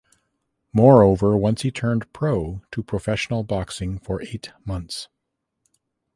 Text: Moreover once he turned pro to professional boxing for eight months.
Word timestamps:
Moreover 0.73 1.37
once 1.37 1.61
he 1.61 1.69
turned 1.69 2.11
pro 2.11 2.63
to 2.71 2.81
professional 2.81 3.43
boxing 3.43 3.99
for 3.99 4.19
eight 4.23 4.51
months. 4.65 5.09